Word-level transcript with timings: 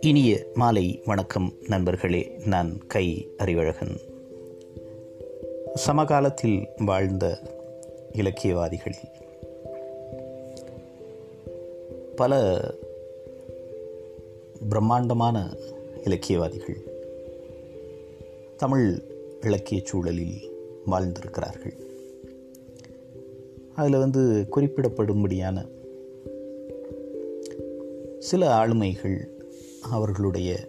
இனிய 0.00 0.46
மாலை 0.54 1.02
வணக்கம் 1.04 1.52
நண்பர்களே 1.68 2.38
நான் 2.44 2.86
கை 2.86 3.28
அறிவழகன் 3.38 4.00
சமகாலத்தில் 5.74 6.68
வாழ்ந்த 6.78 7.38
இலக்கியவாதிகளில் 8.12 9.10
பல 12.16 12.60
பிரம்மாண்டமான 14.68 15.56
இலக்கியவாதிகள் 16.04 16.80
தமிழ் 18.56 19.02
இலக்கிய 19.40 19.80
சூழலில் 19.84 20.50
வாழ்ந்திருக்கிறார்கள். 20.86 21.90
அதில் 23.74 23.98
வந்து 23.98 24.46
குறிப்பிடப்படும்படியான 24.56 25.68
சில 28.18 28.66
ஆளுமைகள் 28.66 29.26
அவர்களுடைய 29.82 30.68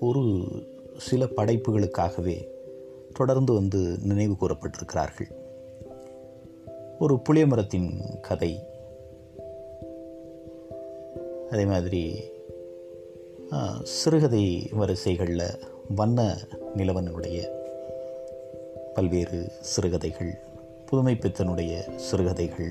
ஒரு 0.00 0.44
சில 0.96 1.24
படைப்புகளுக்காகவே 1.24 2.48
தொடர்ந்து 3.12 3.52
வந்து 3.52 3.98
நினைவு 4.02 4.36
கூறப்பட்டிருக்கிறார்கள். 4.40 5.30
ஒரு 6.98 7.20
புளியமரத்தின் 7.28 8.20
கதை. 8.20 8.64
அதே 11.50 11.64
மாதிரி 11.64 12.20
சிறுகதை 13.82 14.68
வரிசைகளில் 14.72 15.58
வண்ண 15.94 16.36
நிலவனுடைய 16.76 17.48
பல்வேறு 18.94 19.52
சிறுகதைகள். 19.60 20.38
புதுமை 20.90 21.14
பித்தனுடைய 21.14 21.96
சிறுகதைகள். 21.96 22.70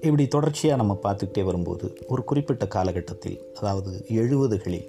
இப்படி 0.00 0.28
தொடர்ச்சியாக 0.28 0.82
நம்ம 0.82 0.98
பார்த்துக்கிட்டே 1.02 1.44
வரும்போது 1.44 1.92
ஒரு 2.06 2.24
குறிப்பிட்ட 2.24 2.66
காலகட்டத்தில் 2.66 3.38
அதாவது 3.54 4.04
எழுபதுகளில் 4.08 4.86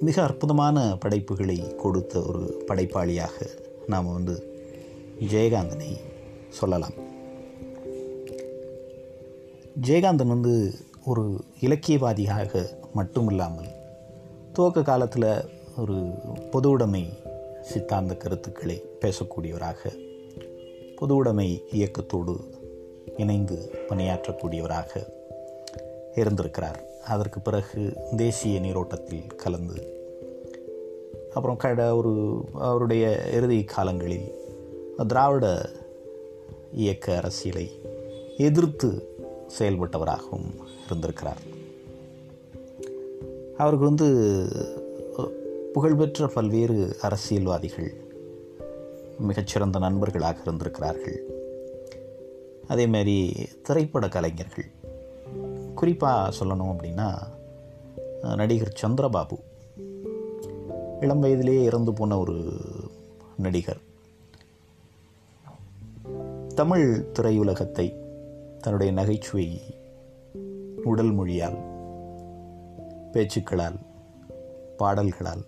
மிக 0.00 0.22
அற்புதமான 0.22 0.96
படைப்புகளை 1.00 1.74
கொடுத்த 1.76 2.20
ஒரு 2.20 2.64
படைப்பாளியாக 2.66 3.48
நாம் 3.86 4.12
வந்து 4.12 4.36
ஜெயகாந்தனை 5.32 5.90
சொல்லலாம். 6.48 6.96
ஜெயகாந்தன் 9.80 10.34
வந்து 10.34 10.74
ஒரு 11.04 11.40
இலக்கியவாதியாக 11.60 12.66
மட்டுமில்லாமல் 12.96 13.74
துவக்க 14.56 14.82
காலத்தில் 14.82 15.50
ஒரு 15.76 15.94
பொது 16.50 16.68
உடைமை 16.70 17.08
சித்தாந்த 17.62 18.16
கருத்துக்களை 18.16 18.84
பேசக்கூடியவராக 19.00 19.90
பொது 20.96 21.14
உடைமை 21.14 21.64
இயக்கத்தோடு 21.72 22.34
இணைந்து 23.16 23.72
பணியாற்றக்கூடியவராக 23.88 25.02
இருந்திருக்கிறார். 26.14 26.84
அதற்கு 27.04 27.40
பிறகு 27.40 27.96
தேசிய 28.16 28.60
நீரோட்டத்தில் 28.60 29.26
கலந்து 29.26 30.04
அப்புறம் 31.34 31.56
கட 31.56 31.96
ஒரு 31.96 32.44
அவருடைய 32.54 33.30
இறுதி 33.32 33.64
காலங்களில் 33.64 34.34
திராவிட 35.06 35.70
இயக்க 36.72 37.16
அரசியலை 37.16 37.80
எதிர்த்து 38.36 39.16
செயல்பட்டவராகவும் 39.58 40.50
இருந்திருக்கிறார். 40.86 41.54
அவர்கள் 43.58 43.86
வந்து 43.86 44.48
புகழ்பெற்ற 45.72 46.26
பல்வேறு 46.26 46.96
அரசியல்வாதிகள் 47.00 47.94
மிகச்சிறந்த 49.18 49.78
நண்பர்களாக 49.78 50.40
இருந்திருக்கிறார்கள். 50.42 51.22
அதேமாரி 52.68 53.48
திரைப்பட 53.62 54.08
கலைஞர்கள். 54.08 54.70
குறிப்பாக 55.74 56.44
சொல்லணும் 56.44 56.74
அப்படின்னா 56.74 57.18
நடிகர் 58.36 58.78
சந்திரபாபு. 58.82 59.38
இளம் 61.00 61.20
வயதிலேயே 61.20 61.62
இறந்து 61.62 61.92
போன 61.92 62.18
ஒரு 62.18 62.60
நடிகர். 63.36 63.80
தமிழ் 66.54 67.06
திரையுலகத்தை 67.12 67.94
தன்னுடைய 68.60 68.92
நகைச்சுவை 68.92 69.60
உடல் 70.84 71.12
மொழியால் 71.12 71.74
பேச்சுக்களால் 73.16 73.78
பாடல்களால் 74.76 75.44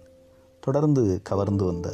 தொடர்ந்து 0.61 1.21
கவர்ந்து 1.23 1.65
வந்த 1.65 1.89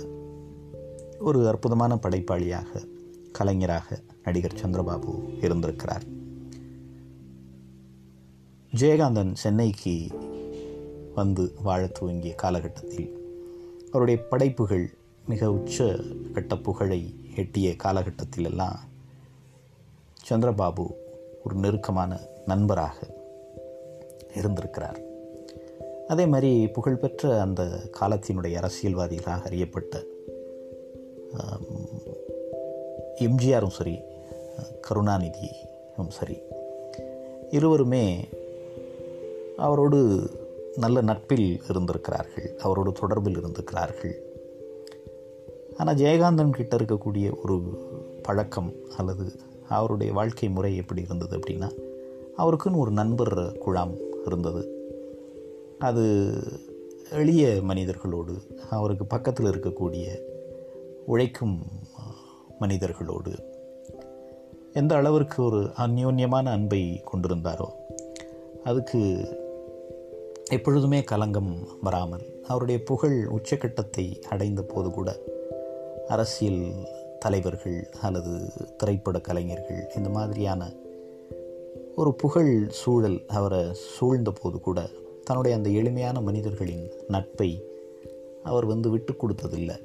ஒரு 1.19 1.49
அற்புதமான 1.49 1.95
படைப்பாளியாக 1.95 2.89
கலைஞராக 3.33 4.01
நடிகர் 4.23 4.55
சந்திரபாபு 4.55 5.45
இருந்திருக்கிறார். 5.45 6.03
ஜெயகாந்தன் 8.77 9.33
சென்னைக்கு 9.33 10.07
வந்து 11.15 11.55
வாழ 11.63 11.87
துவங்கிய 11.87 12.35
காலகட்டத்தில் 12.35 13.11
அவருடைய 13.91 14.27
படைப்புகள் 14.29 14.95
மிக 15.29 15.53
உச்ச 15.53 15.97
கட்ட 16.33 16.57
புகழை 16.57 17.15
எட்டிய 17.37 17.77
காலகட்டத்திலெல்லாம் 17.85 18.77
சந்திரபாபு 20.29 20.87
ஒரு 21.45 21.55
நெருக்கமான 21.55 22.21
நண்பராக 22.47 23.15
இருந்திருக்கிறார். 24.35 25.13
அதே 26.09 26.27
மாதிரி 26.27 26.69
புகழ்பெற்ற 26.69 27.41
அந்த 27.41 27.63
காலத்தினுடைய 28.01 28.55
அரசியல்வாதிகளாக 28.61 29.45
அறியப்பட்ட 29.45 30.03
எம்ஜிஆரும் 33.19 33.77
சரி 33.79 33.99
கருணாநிதியும் 34.89 36.09
சரி 36.09 36.37
இருவருமே 37.51 38.29
அவரோடு 39.57 40.31
நல்ல 40.77 41.01
நட்பில் 41.01 41.63
இருந்திருக்கிறார்கள் 41.69 42.57
அவரோடு 42.59 42.91
தொடர்பில் 42.91 43.37
இருந்திருக்கிறார்கள். 43.37 44.15
ஆனால் 45.77 45.95
ஜெயகாந்தன் 45.95 46.51
கிட்ட 46.51 46.77
இருக்கக்கூடிய 46.77 47.27
ஒரு 47.43 47.57
பழக்கம் 48.23 48.73
அல்லது 48.97 49.33
அவருடைய 49.69 50.13
வாழ்க்கை 50.13 50.49
முறை 50.49 50.77
எப்படி 50.77 51.03
இருந்தது 51.03 51.39
அப்படின்னா 51.39 51.71
அவருக்குன்னு 52.39 52.77
ஒரு 52.77 52.91
நண்பர் 52.91 53.59
குழாம் 53.67 53.95
இருந்தது. 54.27 54.84
அது 55.79 56.05
எளிய 57.11 57.47
மனிதர்களோடு 57.63 58.35
அவருக்கு 58.71 59.05
பக்கத்தில் 59.07 59.47
இருக்கக்கூடிய 59.47 60.07
உழைக்கும் 61.07 61.57
மனிதர்களோடு 62.61 63.33
எந்த 64.73 64.93
அளவிற்கு 64.95 65.43
ஒரு 65.45 65.61
அந்யோன்யமான 65.77 66.47
அன்பை 66.51 67.03
கொண்டிருந்தாரோ 67.13 67.69
அதுக்கு 68.65 69.01
எப்பொழுதுமே 70.53 71.01
கலங்கம் 71.01 71.53
வராமல் 71.83 72.25
அவருடைய 72.43 72.83
புகழ் 72.83 73.19
உச்சக்கட்டத்தை 73.27 74.23
அடைந்த 74.29 74.63
போது 74.63 74.91
கூட 74.91 75.11
அரசியல் 76.09 76.65
தலைவர்கள் 77.19 77.91
அல்லது 78.01 78.33
திரைப்பட 78.77 79.19
கலைஞர்கள் 79.19 79.91
இந்த 79.97 80.09
மாதிரியான 80.09 80.63
ஒரு 81.95 82.15
புகழ் 82.15 82.69
சூழல் 82.71 83.25
அவரை 83.27 83.75
சூழ்ந்த 83.75 84.31
போது 84.31 84.61
கூட 84.61 84.81
தன்னுடைய 85.25 85.57
அந்த 85.57 85.71
எளிமையான 85.71 86.21
மனிதர்களின் 86.21 86.91
நட்பை 87.09 87.63
அவர் 88.43 88.65
வந்து 88.65 88.91
விட்டு 88.91 89.13
கொடுத்ததில்லை. 89.13 89.79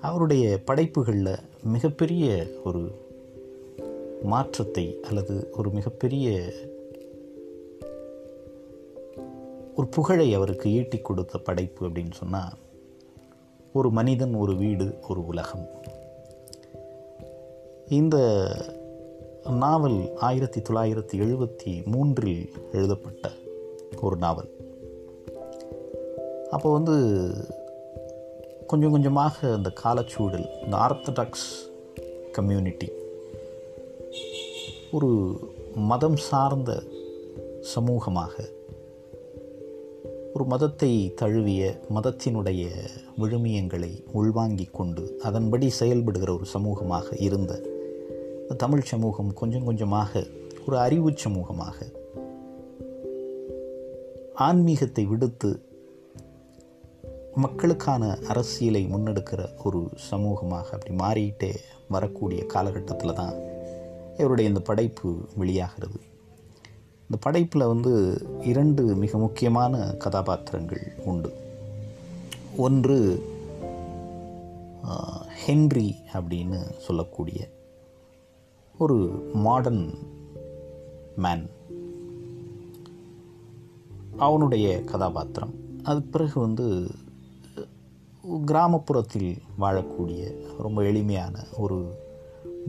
அவருடைய 0.00 0.58
படைப்புகளில் 0.64 1.34
மிகப்பெரிய 1.62 2.46
ஒரு 2.64 2.90
மாற்றத்தை 4.22 5.00
அல்லது 5.02 5.50
ஒரு 5.56 5.70
மிகப்பெரிய 5.70 6.52
ஒரு 9.76 9.86
புகழை 9.86 10.34
அவருக்கு 10.34 10.70
ஈட்டி 10.70 10.98
கொடுத்த 10.98 11.38
படைப்பு 11.38 11.88
அப்படின்னு 11.88 12.12
சொன்னால் 12.12 12.52
ஒரு 13.72 13.90
மனிதன் 13.90 14.34
ஒரு 14.34 14.56
வீடு 14.56 14.94
ஒரு 15.08 15.26
உலகம். 15.26 15.68
இந்த 17.88 18.46
நாவல் 19.50 20.16
ஆயிரத்தி 20.16 20.60
தொள்ளாயிரத்தி 20.60 21.14
எழுபத்தி 21.14 21.84
மூன்றில் 21.84 22.52
எழுதப்பட்ட 22.72 23.30
ஒரு 24.00 24.16
நாவல். 24.16 24.48
அப்போ 26.50 26.72
வந்து 26.72 27.30
கொஞ்சம் 28.66 28.90
கொஞ்சமாக 28.90 29.52
அந்த 29.52 29.72
காலச்சூழல் 29.84 30.64
இந்த 30.64 30.76
ஆர்த்தடாக்ஸ் 30.76 31.70
கம்யூனிட்டி 32.32 32.88
ஒரு 34.92 35.40
மதம் 35.74 36.16
சார்ந்த 36.16 36.82
சமூகமாக 37.74 38.48
ஒரு 40.34 40.44
மதத்தை 40.44 41.14
தழுவிய 41.14 41.80
மதத்தினுடைய 41.94 42.68
விழுமியங்களை 43.20 44.04
உள்வாங்கிக் 44.12 44.74
கொண்டு 44.74 45.18
அதன்படி 45.22 45.70
செயல்படுகிற 45.70 46.32
ஒரு 46.32 46.44
சமூகமாக 46.54 47.22
இருந்த 47.22 47.71
தமிழ் 48.56 48.80
சமூகம் 48.80 49.34
கொஞ்சம் 49.34 49.64
கொஞ்சமாக 49.64 50.26
ஒரு 50.66 50.78
அறிவு 50.78 51.10
சமூகமாக 51.10 51.92
ஆன்மீகத்தை 54.34 55.04
விடுத்து 55.04 55.66
மக்களுக்கான 57.34 58.18
அரசியலை 58.28 58.86
முன்னெடுக்கிற 58.86 59.48
ஒரு 59.64 59.88
சமூகமாக 60.10 60.64
அப்படி 60.64 60.94
மாறிக்கிட்டே 60.96 61.56
வரக்கூடிய 61.88 62.46
காலகட்டத்தில் 62.46 63.14
தான் 63.14 63.34
இவருடைய 64.16 64.50
இந்த 64.50 64.60
படைப்பு 64.60 65.28
வெளியாகிறது. 65.36 66.00
இந்த 67.00 67.16
படைப்பில் 67.20 67.66
வந்து 67.66 68.22
இரண்டு 68.40 68.82
மிக 68.82 69.18
முக்கியமான 69.18 69.94
கதாபாத்திரங்கள் 69.94 70.92
உண்டு. 71.04 71.32
ஒன்று 72.56 73.26
ஹென்றி 75.44 75.96
அப்படின்னு 76.12 76.58
சொல்லக்கூடிய 76.78 77.48
ஒரு 78.78 78.94
மாடர்ன் 79.32 79.98
மேன் 81.16 81.50
அவனுடைய 84.16 84.82
கதாபாத்திரம். 84.82 85.54
அது 85.82 86.02
பிறகு 86.02 86.40
வந்து 86.40 86.90
கிராமப்புறத்தில் 88.46 89.38
வாழக்கூடிய 89.60 90.46
ரொம்ப 90.58 90.82
எளிமையான 90.82 91.44
ஒரு 91.56 91.98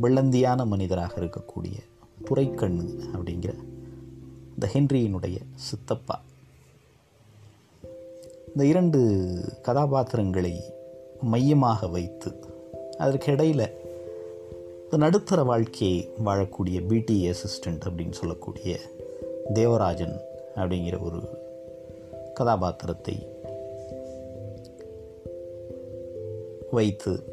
வெள்ளந்தியான 0.01 0.65
மனிதராக 0.65 1.21
இருக்கக்கூடிய 1.21 1.79
துரைக்கண்ணு 2.25 3.03
அப்படிங்கிற 3.13 3.53
இந்த 4.53 4.69
ஹென்ரியினுடைய 4.73 5.37
சித்தப்பா. 5.55 6.21
இந்த 8.47 8.65
இரண்டு 8.65 8.99
கதாபாத்திரங்களை 9.61 10.59
மையமாக 11.21 11.87
வைத்து 11.87 12.43
அதற்கு 12.97 13.31
இடையில் 13.31 13.82
இந்த 14.93 15.05
நடுத்தர 15.05 15.43
வாழ்க்கையை 15.43 16.09
வாழக்கூடிய 16.25 16.87
பிடி 16.87 17.29
அசிஸ்டண்ட் 17.29 17.81
அப்படின்னு 17.89 18.11
சொல்லக்கூடிய 18.11 18.79
தேவராஜன் 19.53 20.19
அப்படிங்கிற 20.55 21.03
ஒரு 21.03 21.21
கதாபாத்திரத்தை 22.33 23.27
வைத்து 26.71 27.23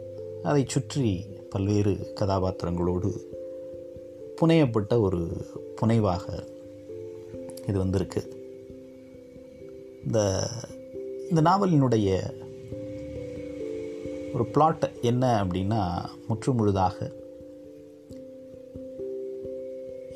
அதை 0.42 0.64
சுற்றி 0.68 1.26
பல்வேறு 1.50 2.12
கதாபாத்திரங்களோடு 2.20 3.10
புனையப்பட்ட 4.40 5.00
ஒரு 5.00 5.46
புனைவாக 5.82 6.46
இது 7.68 7.78
வந்திருக்கு. 7.78 8.22
இந்த 10.04 10.48
இந்த 11.30 11.40
நாவலினுடைய 11.42 12.20
ஒரு 14.34 14.46
பிளாட் 14.46 14.92
என்ன 15.02 15.44
அப்படின்னா 15.44 16.04
முற்று 16.28 16.52
முழுதாக 16.52 17.18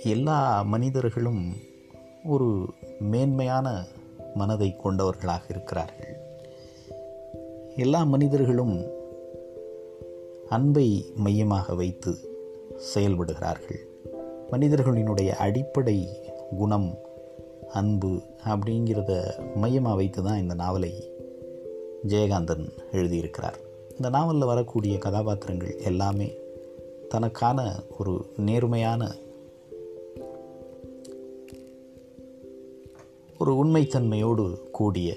எல்லா 0.05 0.63
மனிதர்களும் 0.63 1.53
ஒரு 2.25 2.67
மேன்மையான 3.01 3.85
மனதை 4.35 4.77
கொண்டவர்களாக 4.77 5.45
இருக்கிறார்கள். 5.49 6.17
எல்லா 7.77 8.05
மனிதர்களும் 8.05 8.87
அன்பை 10.49 11.13
மையமாக 11.17 11.75
வைத்து 11.75 12.17
செயல்படுகிறார்கள். 12.95 13.81
மனிதர்களினுடைய 14.51 15.29
அடிப்படை 15.29 16.09
குணம் 16.57 16.99
அன்பு 17.69 18.21
அப்படிங்கிறத 18.45 19.31
மையமாக 19.55 19.97
வைத்து 19.97 20.23
தான் 20.23 20.41
இந்த 20.41 20.55
நாவலை 20.55 21.11
ஜெயகாந்தன் 22.09 22.69
எழுதியிருக்கிறார். 22.93 23.59
இந்த 23.97 24.09
நாவலில் 24.09 24.45
வரக்கூடிய 24.45 24.99
கதாபாத்திரங்கள் 24.99 25.79
எல்லாமே 25.79 26.35
தனக்கான 27.09 27.73
ஒரு 27.99 28.33
நேர்மையான 28.37 29.15
ஒரு 33.47 33.67
உண்மைத்தன்மையோடு 33.67 34.71
கூடிய 34.71 35.17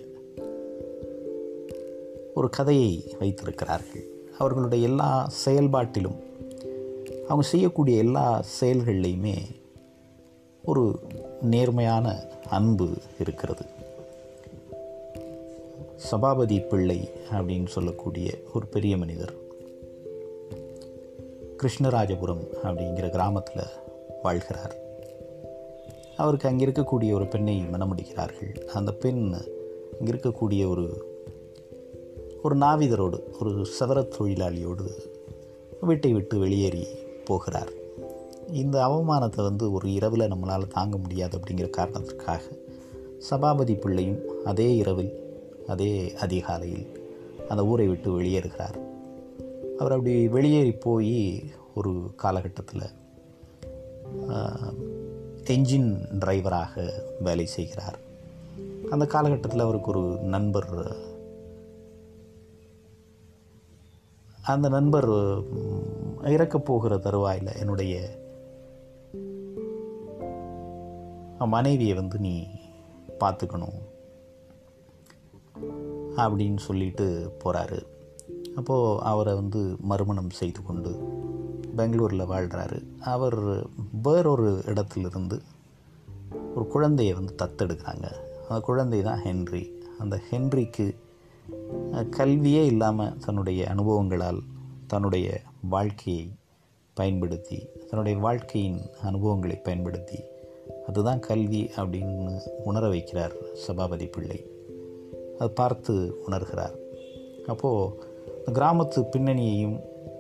ஒரு 2.34 2.50
கதையை 2.50 3.16
வைத்திருக்கிறார்கள். 3.20 4.06
அவர்களுடைய 4.38 4.88
எல்லா 4.88 5.30
செயல்பாட்டிலும் 5.46 6.16
அவங்க 7.28 7.48
செய்யக்கூடிய 7.48 7.98
எல்லா 7.98 8.44
செயல்கள்லையுமே 8.62 9.36
ஒரு 10.64 11.00
நேர்மையான 11.42 12.28
அன்பு 12.50 12.90
இருக்கிறது. 13.20 13.66
சபாபதி 15.96 16.60
பிள்ளை 16.60 17.10
அப்படின்னு 17.32 17.68
சொல்லக்கூடிய 17.68 18.34
ஒரு 18.54 18.66
பெரிய 18.68 18.98
மனிதர் 18.98 19.34
கிருஷ்ணராஜபுரம் 21.58 22.48
அப்படிங்கிற 22.64 23.10
கிராமத்தில் 23.10 23.74
வாழ்கிறார். 24.24 24.86
அவருக்கு 26.18 26.50
அங்கே 26.50 26.66
இருக்கக்கூடிய 26.66 27.12
ஒரு 27.14 27.28
பெண்ணை 27.28 27.56
மணமுடிக்கிறார்கள். 27.72 28.52
அந்த 28.74 28.92
பெண் 28.92 29.22
இங்கே 30.00 30.12
இருக்கக்கூடிய 30.12 30.68
ஒரு 30.70 30.86
ஒரு 32.44 32.56
நாவிதரோடு 32.58 33.18
ஒரு 33.40 33.66
சதர 33.66 34.00
தொழிலாளியோடு 34.02 34.86
வீட்டை 35.82 36.14
விட்டு 36.14 36.40
வெளியேறி 36.40 36.88
போகிறார். 37.26 37.72
இந்த 38.52 38.76
அவமானத்தை 38.88 39.42
வந்து 39.44 39.72
ஒரு 39.72 39.94
இரவில் 39.94 40.32
நம்மளால் 40.32 40.68
தாங்க 40.68 40.98
முடியாது 40.98 41.38
அப்படிங்கிற 41.38 41.70
காரணத்திற்காக 41.70 42.44
சபாபதி 43.20 43.76
பிள்ளையும் 43.76 44.22
அதே 44.46 44.76
இரவில் 44.76 45.14
அதே 45.68 46.16
அதிகாலையில் 46.16 46.88
அந்த 47.48 47.66
ஊரை 47.66 47.88
விட்டு 47.88 48.12
வெளியேறுகிறார். 48.12 48.78
அவர் 49.78 49.92
அப்படி 49.92 50.28
வெளியேறி 50.28 50.72
போய் 50.72 51.44
ஒரு 51.76 51.92
காலகட்டத்தில் 52.16 52.88
என்ஜின் 55.48 56.08
டிரைவராக 56.20 56.92
வேலை 57.20 57.46
செய்கிறார். 57.46 58.00
அந்த 58.90 59.06
காலகட்டத்தில் 59.06 59.60
அவருக்கு 59.60 59.90
ஒரு 59.90 60.18
நண்பர் 60.18 60.96
அந்த 64.44 64.70
நண்பர் 64.70 65.10
இறக்கப்போகிற 65.10 66.28
இறக்கப் 66.28 66.66
போகிற 66.66 66.98
தருவாயில் 66.98 67.56
என்னுடைய 67.56 68.20
மனைவியை 71.40 71.94
வந்து 71.94 72.20
நீ 72.20 72.48
பார்த்துக்கணும் 73.20 73.80
அப்படின்னு 76.16 76.58
சொல்லிட்டு 76.58 77.38
போகிறாரு 77.44 77.86
அப்போது 78.56 79.04
அவரை 79.04 79.34
வந்து 79.34 79.76
மறுமணம் 79.80 80.30
செய்து 80.30 80.64
கொண்டு 80.64 80.92
பெங்களூரில் 81.78 82.30
வாழ்கிறாரு 82.34 82.80
அவர் 83.00 83.40
வேறொரு 84.04 84.62
இடத்திலிருந்து 84.66 85.42
ஒரு 86.56 86.68
குழந்தையை 86.68 87.14
வந்து 87.14 87.36
தத்தெடுக்கிறாங்க. 87.38 88.06
அந்த 88.50 88.60
குழந்தை 88.62 89.02
தான் 89.02 89.20
ஹென்றி. 89.20 89.64
அந்த 90.00 90.20
ஹென்றிக்கு 90.32 90.88
கல்வியே 92.10 92.66
இல்லாமல் 92.66 93.18
தன்னுடைய 93.18 93.68
அனுபவங்களால் 93.68 94.40
தன்னுடைய 94.88 95.40
வாழ்க்கையை 95.70 96.32
பயன்படுத்தி 96.94 97.60
தன்னுடைய 97.90 98.18
வாழ்க்கையின் 98.18 98.80
அனுபவங்களை 99.04 99.56
பயன்படுத்தி 99.56 100.20
அதுதான் 100.88 101.20
கல்வி 101.20 101.62
அப்படின்னு 101.76 102.40
உணர 102.64 102.88
வைக்கிறார் 102.88 103.34
சபாபதி 103.54 104.06
பிள்ளை. 104.06 104.40
அதை 105.34 105.48
பார்த்து 105.48 105.94
உணர்கிறார். 106.28 106.76
அப்போது 107.48 108.04
கிராமத்து 108.54 109.04
பின்னணியையும் 109.12 109.80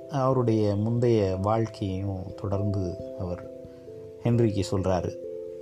அவருடைய 0.09 0.75
முந்தைய 0.75 1.37
வாழ்க்கையையும் 1.41 2.35
தொடர்ந்து 2.41 3.15
அவர் 3.19 3.51
ஹென்ரிக்கு 4.23 4.63
சொல்கிறாரு 4.71 5.15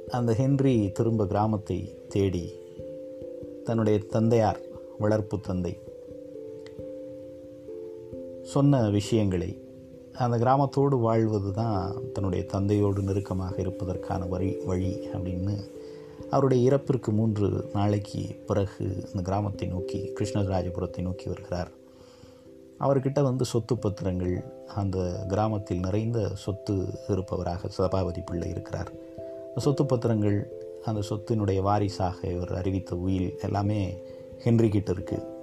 அந்த 0.08 0.34
ஹென்றி 0.34 0.92
திரும்ப 0.92 1.26
கிராமத்தை 1.26 2.06
தேடி 2.10 2.54
தன்னுடைய 3.64 4.00
தந்தையார் 4.00 4.60
வளர்ப்பு 5.00 5.40
தந்தை 5.40 5.80
சொன்ன 8.44 8.90
விஷயங்களை 8.90 9.64
அந்த 10.14 10.38
கிராமத்தோடு 10.38 11.00
வாழ்வது 11.00 11.54
தான் 11.54 12.02
தன்னுடைய 12.14 12.46
தந்தையோடு 12.46 13.02
நெருக்கமாக 13.02 13.62
இருப்பதற்கான 13.62 14.28
வழி 14.28 14.58
வழி 14.66 15.10
அப்படின்னு 15.14 15.56
அவருடைய 16.30 16.72
இறப்பிற்கு 16.72 17.08
மூன்று 17.08 17.70
நாளைக்கு 17.74 18.26
பிறகு 18.46 18.86
அந்த 19.06 19.22
கிராமத்தை 19.22 19.68
நோக்கி 19.68 20.14
கிருஷ்ணராஜபுரத்தை 20.20 21.02
நோக்கி 21.02 21.28
வருகிறார். 21.28 21.72
அவர்கிட்ட 22.80 23.22
வந்து 23.22 23.46
சொத்து 23.46 23.76
பத்திரங்கள் 23.76 24.44
அந்த 24.68 25.26
கிராமத்தில் 25.28 25.80
நிறைந்த 25.80 26.30
சொத்து 26.34 26.74
இருப்பவராக 27.08 27.68
சபாபதி 27.68 28.22
பிள்ளை 28.22 28.50
இருக்கிறார். 28.50 28.92
சொத்து 29.58 29.84
பத்திரங்கள் 29.84 30.48
அந்த 30.86 31.02
சொத்தினுடைய 31.10 31.62
வாரிசாக 31.62 32.28
இவர் 32.28 32.54
அறிவித்த 32.54 32.96
உயில் 32.96 33.40
எல்லாமே 33.42 34.02
ஹென்றி 34.40 34.70
கிட்ட 34.70 34.92
இருக்குது 34.92 35.34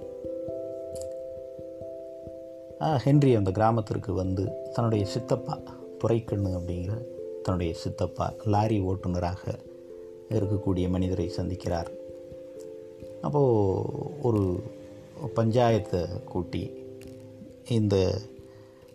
ஹென்றி 2.97 3.35
அந்த 3.35 3.51
கிராமத்திற்கு 3.51 4.13
வந்து 4.13 4.51
தன்னுடைய 4.73 5.05
சித்தப்பா 5.05 5.59
துறைக்கண்ணு 6.03 6.49
அப்படிங்கிற 6.59 7.05
தன்னுடைய 7.41 7.73
சித்தப்பா 7.73 8.33
லாரி 8.45 8.81
ஓட்டுநராக 8.81 9.53
இருக்கக்கூடிய 10.29 10.89
மனிதரை 10.89 11.31
சந்திக்கிறார். 11.37 11.87
அப்போது 13.21 14.21
ஒரு 14.21 14.63
பஞ்சாயத்தை 15.35 16.23
கூட்டி 16.23 16.82
இந்த 17.69 18.21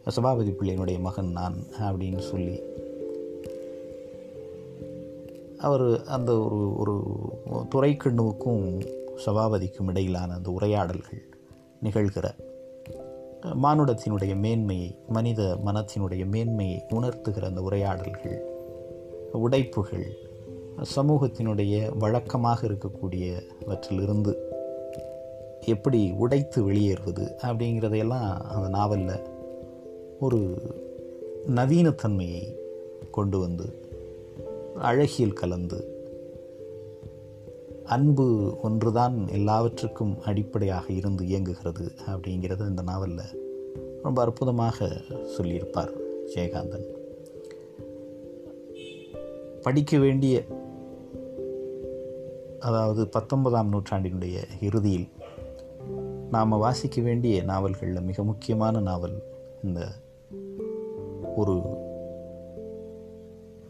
சபாபதி 0.04 0.50
பிள்ளையினுடைய 0.50 1.00
மகன் 1.00 1.30
நான் 1.32 1.54
அப்படின்னு 1.80 2.18
சொல்லி 2.18 2.62
அவர் 5.58 6.04
அந்த 6.04 6.38
ஒரு 6.38 6.76
ஒரு 6.76 6.94
துறைக்கண்ணுவுக்கும் 7.74 8.84
சபாபதிக்கும் 9.26 9.88
இடையிலான 9.88 10.34
அந்த 10.34 10.50
உரையாடல்கள் 10.50 11.22
நிகழ்கிற 11.82 12.34
மானுடத்தினுடைய 13.54 14.36
மேன்மையை 14.36 14.98
மனித 15.08 15.58
மனத்தினுடைய 15.64 16.26
மேன்மையை 16.26 16.82
உணர்த்துகிற 16.88 17.44
அந்த 17.44 17.60
உரையாடல்கள் 17.60 18.38
உடைப்புகள் 19.32 20.06
சமூகத்தினுடைய 20.96 21.98
வழக்கமாக 21.98 22.66
இருக்கக்கூடியவற்றிலிருந்து 22.66 24.34
எப்படி 25.68 26.10
உடைத்து 26.10 26.62
வெளியேறுவது 26.62 27.34
அப்படிங்கிறதையெல்லாம் 27.42 28.40
அந்த 28.40 28.68
நாவலில் 28.68 29.22
ஒரு 30.20 30.38
நவீனத்தன்மையை 31.46 32.42
கொண்டு 33.10 33.38
வந்து 33.38 33.64
அழகியல் 34.74 35.32
கலந்து 35.32 35.96
அன்பு 37.84 38.56
ஒன்றுதான் 38.62 39.28
எல்லாவற்றுக்கும் 39.28 40.20
அடிப்படையாக 40.20 40.92
இருந்து 40.92 41.26
இயங்குகிறது 41.26 41.92
அப்படிங்கிறத 42.06 42.68
இந்த 42.68 42.82
நாவலில் 42.82 43.56
ரொம்ப 44.02 44.22
அற்புதமாக 44.22 44.88
சொல்லியிருப்பார் 45.36 45.92
ஜெயகாந்தன். 46.34 46.86
படிக்க 49.62 49.98
வேண்டிய 49.98 50.42
அதாவது 52.60 53.08
பத்தொன்பதாம் 53.08 53.72
நூற்றாண்டினுடைய 53.72 54.36
இறுதியில் 54.60 55.08
நாம் 56.30 56.48
வாசிக்க 56.48 57.02
வேண்டிய 57.02 57.42
நாவல்களில் 57.42 58.00
மிக 58.00 58.24
முக்கியமான 58.24 58.80
நாவல் 58.80 59.22
இந்த 59.62 59.88
ஒரு 61.36 61.62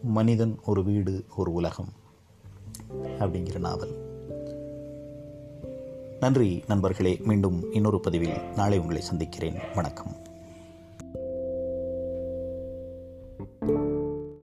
மனிதன் 0.03 0.59
ஒரு 0.65 0.83
வீடு 0.83 1.23
ஒரு 1.35 1.53
உலகம் 1.53 1.89
அப்படிங்கிற 3.19 3.59
நாவல். 3.59 4.07
நன்றி 6.19 6.63
நண்பர்களே. 6.67 7.19
மீண்டும் 7.23 7.71
இன்னொரு 7.71 7.99
பதிவில் 7.99 8.41
நாளை 8.55 8.79
உங்களை 8.79 9.01
சந்திக்கிறேன். 9.01 9.55
வணக்கம். 9.75 10.28